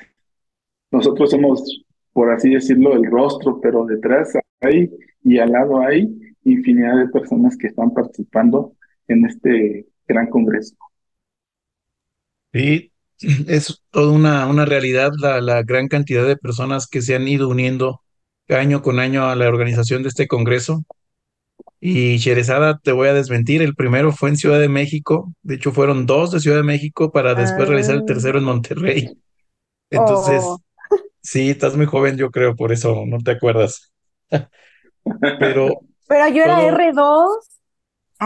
Nosotros 0.90 1.30
somos, 1.30 1.84
por 2.12 2.30
así 2.30 2.50
decirlo, 2.50 2.94
el 2.94 3.04
rostro, 3.10 3.60
pero 3.60 3.84
detrás 3.84 4.32
hay 4.60 4.90
y 5.22 5.38
al 5.38 5.52
lado 5.52 5.80
hay 5.80 6.34
infinidad 6.44 6.98
de 6.98 7.08
personas 7.08 7.56
que 7.56 7.68
están 7.68 7.92
participando 7.92 8.74
en 9.08 9.24
este 9.26 9.86
gran 10.06 10.28
congreso. 10.28 10.76
Sí, 12.54 12.92
es 13.48 13.82
toda 13.90 14.12
una, 14.12 14.46
una 14.46 14.64
realidad 14.64 15.12
la, 15.18 15.42
la 15.42 15.62
gran 15.62 15.88
cantidad 15.88 16.26
de 16.26 16.38
personas 16.38 16.86
que 16.86 17.02
se 17.02 17.14
han 17.16 17.28
ido 17.28 17.48
uniendo 17.50 18.00
año 18.48 18.80
con 18.82 19.00
año 19.00 19.26
a 19.28 19.36
la 19.36 19.48
organización 19.48 20.02
de 20.02 20.08
este 20.10 20.26
congreso. 20.28 20.84
Y 21.80 22.16
Sherezada, 22.16 22.78
te 22.82 22.92
voy 22.92 23.08
a 23.08 23.14
desmentir, 23.14 23.60
el 23.62 23.74
primero 23.74 24.12
fue 24.12 24.30
en 24.30 24.36
Ciudad 24.38 24.58
de 24.60 24.68
México, 24.70 25.34
de 25.42 25.56
hecho 25.56 25.72
fueron 25.72 26.06
dos 26.06 26.30
de 26.32 26.40
Ciudad 26.40 26.58
de 26.58 26.62
México 26.62 27.12
para 27.12 27.34
después 27.34 27.68
realizar 27.68 27.96
el 27.96 28.02
Ah. 28.02 28.06
tercero 28.06 28.38
en 28.38 28.44
Monterrey. 28.44 29.10
Entonces, 29.90 30.42
Oh. 30.44 30.58
sí, 31.22 31.50
estás 31.50 31.76
muy 31.76 31.86
joven, 31.86 32.16
yo 32.16 32.30
creo, 32.30 32.56
por 32.56 32.72
eso 32.72 33.04
no 33.06 33.18
te 33.18 33.32
acuerdas. 33.32 33.92
Pero 35.38 35.80
Pero 36.08 36.28
yo 36.28 36.42
era 36.44 36.56
todo, 36.56 36.68
R2. 36.68 37.53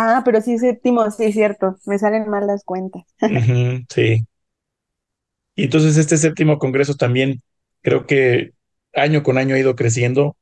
Ah, 0.00 0.22
pero 0.24 0.40
sí, 0.40 0.58
séptimo, 0.58 1.10
sí, 1.10 1.32
cierto. 1.32 1.76
Me 1.84 1.98
salen 1.98 2.28
mal 2.30 2.46
las 2.46 2.62
cuentas. 2.62 3.02
sí. 3.88 4.24
Y 5.56 5.64
entonces 5.64 5.96
este 5.96 6.16
séptimo 6.16 6.60
congreso 6.60 6.94
también 6.94 7.42
creo 7.82 8.06
que 8.06 8.52
año 8.94 9.24
con 9.24 9.38
año 9.38 9.56
ha 9.56 9.58
ido 9.58 9.74
creciendo. 9.74 10.36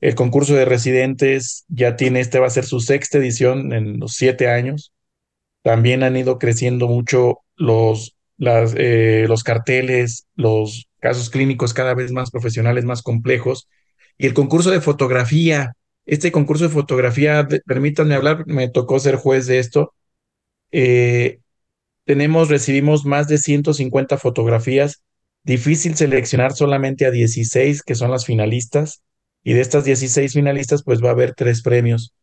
El 0.00 0.14
concurso 0.14 0.54
de 0.54 0.64
residentes 0.64 1.64
ya 1.66 1.96
tiene, 1.96 2.20
este 2.20 2.38
va 2.38 2.46
a 2.46 2.50
ser 2.50 2.64
su 2.64 2.78
sexta 2.78 3.18
edición 3.18 3.72
en 3.72 3.98
los 3.98 4.12
siete 4.12 4.48
años. 4.48 4.92
También 5.62 6.04
han 6.04 6.16
ido 6.16 6.38
creciendo 6.38 6.86
mucho 6.86 7.40
los, 7.56 8.14
eh, 8.38 9.24
los 9.26 9.42
carteles, 9.42 10.28
los 10.36 10.88
casos 11.00 11.30
clínicos 11.30 11.74
cada 11.74 11.94
vez 11.94 12.12
más 12.12 12.30
profesionales, 12.30 12.84
más 12.84 13.02
complejos. 13.02 13.68
Y 14.18 14.26
el 14.26 14.34
concurso 14.34 14.70
de 14.70 14.80
fotografía, 14.80 15.72
este 16.06 16.32
concurso 16.32 16.64
de 16.64 16.70
fotografía, 16.70 17.46
permítanme 17.66 18.14
hablar, 18.14 18.46
me 18.46 18.68
tocó 18.68 18.98
ser 18.98 19.16
juez 19.16 19.46
de 19.46 19.58
esto. 19.58 19.94
Eh, 20.72 21.40
tenemos, 22.04 22.48
recibimos 22.48 23.04
más 23.04 23.28
de 23.28 23.38
150 23.38 24.18
fotografías. 24.18 25.02
Difícil 25.44 25.96
seleccionar 25.96 26.52
solamente 26.52 27.06
a 27.06 27.10
16 27.10 27.82
que 27.82 27.94
son 27.94 28.10
las 28.10 28.26
finalistas. 28.26 29.02
Y 29.42 29.54
de 29.54 29.60
estas 29.60 29.84
16 29.84 30.32
finalistas, 30.32 30.82
pues 30.82 31.02
va 31.02 31.08
a 31.08 31.12
haber 31.12 31.34
tres 31.34 31.62
premios 31.62 32.14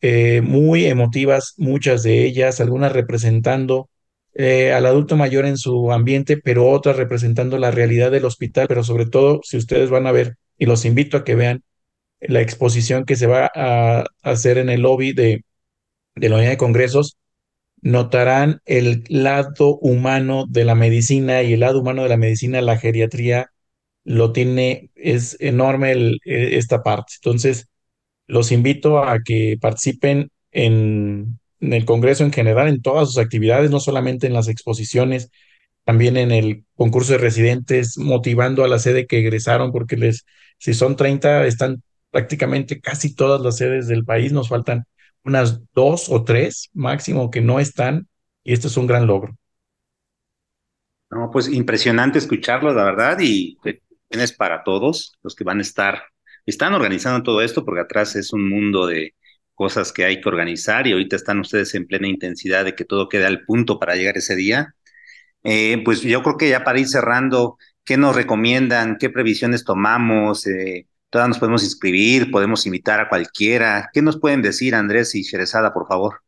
eh, 0.00 0.42
muy 0.42 0.84
emotivas, 0.84 1.54
muchas 1.56 2.02
de 2.02 2.24
ellas, 2.24 2.60
algunas 2.60 2.92
representando 2.92 3.88
eh, 4.34 4.72
al 4.72 4.86
adulto 4.86 5.16
mayor 5.16 5.46
en 5.46 5.56
su 5.56 5.92
ambiente, 5.92 6.36
pero 6.36 6.68
otras 6.68 6.96
representando 6.96 7.56
la 7.58 7.70
realidad 7.70 8.10
del 8.10 8.24
hospital, 8.24 8.66
pero 8.68 8.84
sobre 8.84 9.06
todo, 9.06 9.40
si 9.44 9.56
ustedes 9.56 9.90
van 9.90 10.06
a 10.06 10.12
ver, 10.12 10.36
y 10.58 10.66
los 10.66 10.84
invito 10.84 11.16
a 11.16 11.24
que 11.24 11.34
vean 11.34 11.62
la 12.28 12.40
exposición 12.40 13.04
que 13.04 13.16
se 13.16 13.26
va 13.26 13.50
a 13.54 14.04
hacer 14.22 14.58
en 14.58 14.68
el 14.70 14.82
lobby 14.82 15.12
de, 15.12 15.44
de 16.16 16.28
la 16.28 16.36
unidad 16.36 16.50
de 16.52 16.56
congresos, 16.58 17.16
notarán 17.82 18.60
el 18.66 19.04
lado 19.08 19.78
humano 19.78 20.46
de 20.48 20.64
la 20.64 20.74
medicina 20.74 21.42
y 21.42 21.52
el 21.54 21.60
lado 21.60 21.80
humano 21.80 22.02
de 22.04 22.08
la 22.08 22.16
medicina, 22.16 22.60
la 22.62 22.78
geriatría, 22.78 23.50
lo 24.04 24.32
tiene, 24.32 24.90
es 24.96 25.36
enorme 25.40 25.92
eh, 25.92 26.18
esta 26.24 26.82
parte. 26.82 27.14
Entonces, 27.16 27.68
los 28.26 28.52
invito 28.52 28.98
a 29.04 29.20
que 29.22 29.56
participen 29.60 30.30
en, 30.52 31.38
en 31.60 31.72
el 31.72 31.84
Congreso 31.84 32.24
en 32.24 32.32
general, 32.32 32.68
en 32.68 32.82
todas 32.82 33.08
sus 33.08 33.18
actividades, 33.18 33.70
no 33.70 33.80
solamente 33.80 34.26
en 34.26 34.34
las 34.34 34.48
exposiciones, 34.48 35.30
también 35.84 36.16
en 36.16 36.32
el 36.32 36.64
concurso 36.76 37.12
de 37.12 37.18
residentes, 37.18 37.98
motivando 37.98 38.64
a 38.64 38.68
la 38.68 38.78
sede 38.78 39.06
que 39.06 39.18
egresaron, 39.20 39.72
porque 39.72 39.96
les, 39.96 40.24
si 40.58 40.74
son 40.74 40.96
30, 40.96 41.46
están 41.46 41.82
prácticamente 42.14 42.80
casi 42.80 43.14
todas 43.16 43.40
las 43.40 43.56
sedes 43.56 43.88
del 43.88 44.04
país, 44.04 44.32
nos 44.32 44.48
faltan 44.48 44.84
unas 45.24 45.60
dos 45.74 46.08
o 46.10 46.22
tres 46.22 46.70
máximo 46.72 47.28
que 47.32 47.40
no 47.40 47.58
están, 47.58 48.06
y 48.44 48.52
esto 48.52 48.68
es 48.68 48.76
un 48.76 48.86
gran 48.86 49.08
logro. 49.08 49.36
No, 51.10 51.30
pues 51.32 51.48
impresionante 51.48 52.18
escucharlo, 52.18 52.72
la 52.72 52.84
verdad, 52.84 53.18
y 53.20 53.58
tienes 54.08 54.32
para 54.32 54.62
todos 54.64 55.12
los 55.22 55.34
que 55.34 55.44
van 55.44 55.58
a 55.58 55.62
estar, 55.62 56.02
están 56.46 56.74
organizando 56.74 57.22
todo 57.24 57.42
esto, 57.42 57.64
porque 57.64 57.80
atrás 57.82 58.16
es 58.16 58.32
un 58.32 58.48
mundo 58.48 58.86
de 58.86 59.14
cosas 59.54 59.92
que 59.92 60.04
hay 60.04 60.20
que 60.20 60.28
organizar 60.28 60.86
y 60.86 60.92
ahorita 60.92 61.16
están 61.16 61.40
ustedes 61.40 61.74
en 61.74 61.86
plena 61.86 62.08
intensidad 62.08 62.64
de 62.64 62.74
que 62.74 62.84
todo 62.84 63.08
quede 63.08 63.26
al 63.26 63.44
punto 63.44 63.78
para 63.80 63.96
llegar 63.96 64.16
ese 64.16 64.36
día. 64.36 64.74
Eh, 65.44 65.82
pues 65.84 66.02
yo 66.02 66.22
creo 66.22 66.36
que 66.38 66.48
ya 66.50 66.64
para 66.64 66.80
ir 66.80 66.88
cerrando, 66.88 67.58
¿qué 67.84 67.96
nos 67.98 68.16
recomiendan? 68.16 68.98
¿Qué 68.98 69.10
previsiones 69.10 69.64
tomamos? 69.64 70.46
Eh, 70.46 70.88
¿Todas 71.14 71.28
nos 71.28 71.38
podemos 71.38 71.62
inscribir? 71.62 72.32
¿Podemos 72.32 72.66
invitar 72.66 72.98
a 72.98 73.08
cualquiera? 73.08 73.88
¿Qué 73.92 74.02
nos 74.02 74.18
pueden 74.18 74.42
decir, 74.42 74.74
Andrés 74.74 75.14
y 75.14 75.22
Sherezada, 75.22 75.72
por 75.72 75.86
favor? 75.86 76.22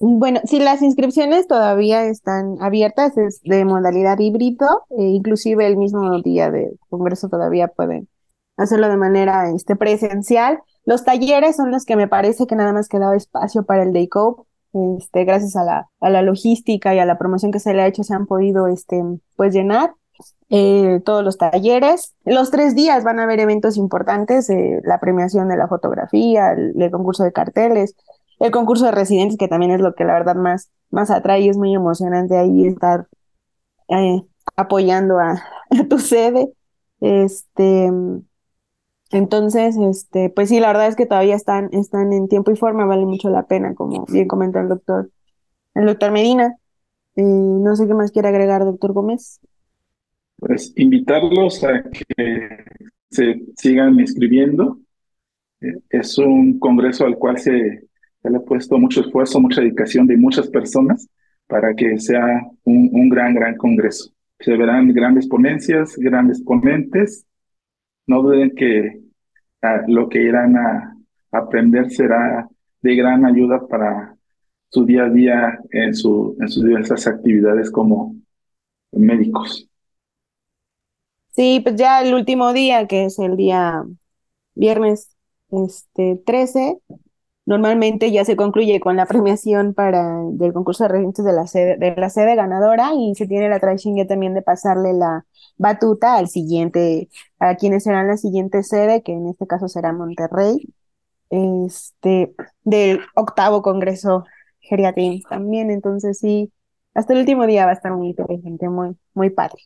Bueno, 0.00 0.40
si 0.42 0.58
las 0.58 0.82
inscripciones 0.82 1.46
todavía 1.46 2.04
están 2.06 2.56
abiertas, 2.60 3.16
es 3.16 3.40
de 3.44 3.64
modalidad 3.64 4.18
híbrido, 4.18 4.86
e 4.90 5.04
inclusive 5.04 5.68
el 5.68 5.76
mismo 5.76 6.20
día 6.20 6.50
del 6.50 6.80
congreso 6.88 7.28
todavía 7.28 7.68
pueden 7.68 8.08
hacerlo 8.56 8.88
de 8.88 8.96
manera 8.96 9.48
este, 9.54 9.76
presencial. 9.76 10.58
Los 10.84 11.04
talleres 11.04 11.54
son 11.54 11.70
los 11.70 11.84
que 11.84 11.94
me 11.94 12.08
parece 12.08 12.48
que 12.48 12.56
nada 12.56 12.72
más 12.72 12.88
quedaba 12.88 13.14
espacio 13.14 13.62
para 13.62 13.84
el 13.84 13.92
Day 13.92 14.08
Cope. 14.08 14.48
Este, 14.98 15.24
gracias 15.24 15.54
a 15.54 15.62
la, 15.62 15.86
a 16.00 16.10
la 16.10 16.22
logística 16.22 16.92
y 16.92 16.98
a 16.98 17.06
la 17.06 17.18
promoción 17.18 17.52
que 17.52 17.60
se 17.60 17.72
le 17.72 17.82
ha 17.82 17.86
hecho, 17.86 18.02
se 18.02 18.14
han 18.14 18.26
podido 18.26 18.66
este, 18.66 19.00
pues 19.36 19.54
llenar 19.54 19.94
eh, 20.50 21.00
todos 21.04 21.24
los 21.24 21.36
talleres. 21.36 22.14
Los 22.24 22.50
tres 22.50 22.74
días 22.74 23.04
van 23.04 23.20
a 23.20 23.24
haber 23.24 23.40
eventos 23.40 23.76
importantes, 23.76 24.48
eh, 24.50 24.80
la 24.84 25.00
premiación 25.00 25.48
de 25.48 25.56
la 25.56 25.68
fotografía, 25.68 26.52
el, 26.52 26.90
concurso 26.90 27.24
de 27.24 27.32
carteles, 27.32 27.94
el 28.40 28.50
concurso 28.50 28.86
de 28.86 28.92
residentes, 28.92 29.36
que 29.38 29.48
también 29.48 29.72
es 29.72 29.80
lo 29.80 29.94
que 29.94 30.04
la 30.04 30.14
verdad 30.14 30.36
más, 30.36 30.70
más 30.90 31.10
atrae 31.10 31.42
y 31.42 31.48
es 31.48 31.56
muy 31.56 31.74
emocionante 31.74 32.36
ahí 32.36 32.66
estar 32.66 33.08
eh, 33.88 34.22
apoyando 34.56 35.18
a, 35.18 35.32
a, 35.70 35.88
tu 35.88 35.98
sede. 35.98 36.52
Este, 37.00 37.90
entonces, 39.10 39.76
este, 39.76 40.30
pues 40.30 40.48
sí, 40.50 40.60
la 40.60 40.68
verdad 40.68 40.88
es 40.88 40.96
que 40.96 41.06
todavía 41.06 41.34
están, 41.34 41.70
están 41.72 42.12
en 42.12 42.28
tiempo 42.28 42.50
y 42.50 42.56
forma, 42.56 42.84
vale 42.84 43.06
mucho 43.06 43.30
la 43.30 43.46
pena, 43.46 43.74
como 43.74 44.04
bien 44.06 44.28
comentó 44.28 44.60
el 44.60 44.68
doctor, 44.68 45.10
el 45.74 45.86
doctor 45.86 46.10
Medina. 46.10 46.56
Eh, 47.16 47.22
no 47.22 47.74
sé 47.76 47.86
qué 47.86 47.94
más 47.94 48.12
quiere 48.12 48.28
agregar, 48.28 48.64
doctor 48.64 48.92
Gómez. 48.92 49.40
Pues 50.38 50.72
invitarlos 50.76 51.62
a 51.64 51.82
que 51.82 52.64
se 53.10 53.42
sigan 53.56 53.98
inscribiendo. 54.00 54.78
Es 55.90 56.16
un 56.18 56.58
congreso 56.58 57.04
al 57.04 57.18
cual 57.18 57.38
se 57.38 57.88
se 58.22 58.30
le 58.30 58.38
ha 58.38 58.40
puesto 58.40 58.78
mucho 58.78 59.00
esfuerzo, 59.00 59.40
mucha 59.40 59.60
dedicación 59.60 60.06
de 60.06 60.16
muchas 60.16 60.48
personas 60.48 61.08
para 61.46 61.74
que 61.74 61.98
sea 61.98 62.42
un, 62.64 62.90
un 62.92 63.08
gran, 63.08 63.34
gran 63.34 63.56
congreso. 63.56 64.10
Se 64.40 64.56
verán 64.56 64.92
grandes 64.92 65.26
ponencias, 65.26 65.96
grandes 65.96 66.42
ponentes. 66.42 67.26
No 68.06 68.22
duden 68.22 68.54
que 68.54 69.00
ah, 69.62 69.82
lo 69.86 70.08
que 70.08 70.22
irán 70.22 70.56
a 70.56 70.96
aprender 71.32 71.90
será 71.90 72.48
de 72.82 72.96
gran 72.96 73.24
ayuda 73.24 73.66
para 73.66 74.14
su 74.70 74.84
día 74.84 75.04
a 75.04 75.10
día 75.10 75.58
en, 75.70 75.94
su, 75.94 76.36
en 76.40 76.48
sus 76.48 76.64
diversas 76.64 77.06
actividades 77.06 77.70
como 77.70 78.16
médicos. 78.92 79.67
Sí, 81.38 81.60
pues 81.62 81.76
ya 81.76 82.02
el 82.02 82.14
último 82.14 82.52
día, 82.52 82.86
que 82.88 83.04
es 83.04 83.18
el 83.20 83.36
día 83.36 83.84
viernes 84.54 85.10
este, 85.50 86.22
13, 86.26 86.78
normalmente 87.46 88.10
ya 88.12 88.24
se 88.24 88.36
concluye 88.36 88.80
con 88.80 88.96
la 88.96 89.06
premiación 89.06 89.74
para 89.74 90.22
del 90.32 90.52
concurso 90.54 90.84
de 90.84 90.88
regentes 90.90 91.24
de 91.24 91.32
la 91.34 91.46
sede, 91.46 91.76
de 91.78 91.96
la 91.96 92.10
sede 92.10 92.36
ganadora 92.36 92.92
y 92.94 93.14
se 93.16 93.26
tiene 93.28 93.48
la 93.50 93.60
tradición 93.60 93.96
ya 93.96 94.06
también 94.06 94.34
de 94.34 94.42
pasarle 94.42 94.94
la 94.94 95.26
batuta 95.58 96.16
al 96.16 96.28
siguiente, 96.28 97.08
a 97.40 97.56
quienes 97.56 97.84
serán 97.84 98.08
la 98.08 98.16
siguiente 98.18 98.62
sede, 98.64 99.02
que 99.04 99.12
en 99.12 99.28
este 99.28 99.46
caso 99.46 99.68
será 99.68 99.92
Monterrey, 99.92 100.74
este, 101.30 102.34
del 102.64 103.00
octavo 103.16 103.62
congreso 103.62 104.24
geriatría 104.60 105.20
también, 105.30 105.70
entonces 105.70 106.18
sí, 106.18 106.52
hasta 106.94 107.14
el 107.14 107.20
último 107.20 107.46
día 107.46 107.66
va 107.66 107.72
a 107.72 107.74
estar 107.74 107.92
muy 107.94 108.08
interesante, 108.10 108.68
muy, 108.70 108.96
muy 109.14 109.30
padre. 109.30 109.62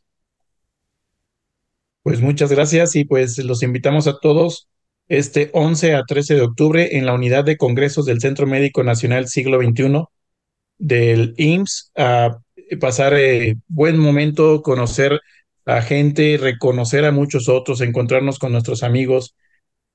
Pues 2.03 2.21
muchas 2.21 2.51
gracias 2.51 2.97
y 2.97 3.05
pues 3.05 3.39
los 3.39 3.63
invitamos 3.63 4.07
a 4.09 4.19
todos 4.19 4.69
este 5.09 5.51
11 5.53 5.95
a 5.95 6.05
13 6.05 6.35
de 6.35 6.41
octubre 6.43 6.97
en 6.97 7.07
la 7.07 7.15
unidad 7.15 7.45
de 7.45 7.57
congresos 7.57 8.07
del 8.07 8.21
Centro 8.21 8.47
Médico 8.47 8.83
Nacional 8.83 9.29
Siglo 9.29 9.61
XXI 9.61 10.09
del 10.79 11.35
IMSS 11.37 11.93
a 11.97 12.39
pasar 12.81 13.15
eh, 13.15 13.57
buen 13.69 13.99
momento, 13.99 14.63
conocer 14.63 15.21
a 15.67 15.83
gente, 15.83 16.39
reconocer 16.41 17.05
a 17.05 17.13
muchos 17.13 17.49
otros, 17.49 17.81
encontrarnos 17.81 18.39
con 18.39 18.53
nuestros 18.53 18.83
amigos. 18.83 19.37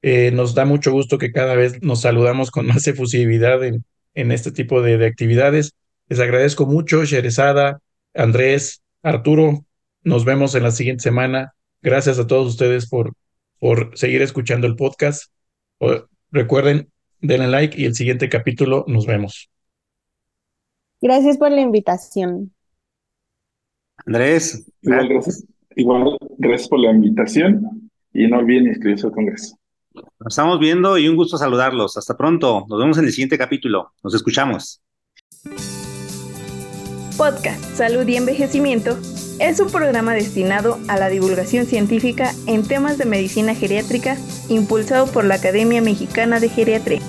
Eh, 0.02 0.32
nos 0.32 0.56
da 0.56 0.66
mucho 0.66 0.92
gusto 0.92 1.18
que 1.18 1.32
cada 1.32 1.56
vez 1.56 1.82
nos 1.82 2.02
saludamos 2.02 2.52
con 2.52 2.68
más 2.68 2.88
efusividad 2.88 3.64
en, 3.66 3.84
en 4.14 4.32
este 4.32 4.52
tipo 4.52 4.82
de, 4.82 4.98
de 4.98 5.08
actividades. 5.08 5.74
Les 6.10 6.20
agradezco 6.20 6.66
mucho, 6.66 7.04
Sherezada, 7.04 7.80
Andrés, 8.14 8.82
Arturo. 9.04 9.66
Nos 10.04 10.26
vemos 10.26 10.56
en 10.56 10.64
la 10.64 10.72
siguiente 10.72 11.04
semana. 11.04 11.54
Gracias 11.82 12.20
a 12.20 12.28
todos 12.28 12.48
ustedes 12.48 12.90
por, 12.90 13.14
por 13.60 13.98
seguir 13.98 14.22
escuchando 14.22 14.68
el 14.68 14.76
podcast. 14.76 15.32
Recuerden, 16.32 16.92
denle 17.22 17.48
like 17.48 17.80
y 17.80 17.86
el 17.86 17.96
siguiente 17.96 18.30
capítulo 18.30 18.86
nos 18.88 19.06
vemos. 19.06 19.50
Gracias 21.02 21.38
por 21.38 21.52
la 21.52 21.62
invitación. 21.62 22.54
Andrés. 24.06 24.66
Igual 24.82 25.10
gracias, 25.10 25.46
igual 25.76 26.18
gracias 26.38 26.70
por 26.70 26.80
la 26.80 26.92
invitación 26.92 27.90
y 28.14 28.28
no 28.28 28.40
olviden 28.40 28.68
inscribirse 28.68 29.08
al 29.08 29.14
Congreso. 29.14 29.58
Nos 29.94 30.34
estamos 30.34 30.60
viendo 30.60 30.98
y 30.98 31.08
un 31.08 31.16
gusto 31.16 31.38
saludarlos. 31.38 31.98
Hasta 31.98 32.16
pronto. 32.16 32.66
Nos 32.68 32.80
vemos 32.80 32.98
en 32.98 33.06
el 33.06 33.12
siguiente 33.12 33.38
capítulo. 33.38 33.94
Nos 34.04 34.14
escuchamos. 34.14 34.82
Podcast 37.18 37.64
Salud 37.76 38.08
y 38.08 38.16
Envejecimiento 38.16 38.98
es 39.40 39.60
un 39.60 39.70
programa 39.70 40.14
destinado 40.14 40.80
a 40.88 40.98
la 40.98 41.10
divulgación 41.10 41.66
científica 41.66 42.34
en 42.46 42.64
temas 42.64 42.98
de 42.98 43.06
medicina 43.06 43.56
geriátrica 43.56 44.18
impulsado 44.50 45.08
por 45.08 45.26
la 45.26 45.36
Academia 45.36 45.82
Mexicana 45.82 46.40
de 46.40 46.50
Geriatría. 46.50 47.02